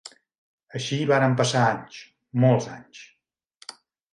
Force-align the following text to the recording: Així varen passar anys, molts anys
Així 0.79 0.97
varen 1.11 1.35
passar 1.43 1.67
anys, 1.75 1.99
molts 2.45 2.69
anys 2.79 3.07